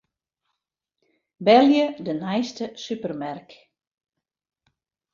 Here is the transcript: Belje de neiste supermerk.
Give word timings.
Belje 1.51 1.85
de 2.09 2.13
neiste 2.23 2.65
supermerk. 2.87 3.49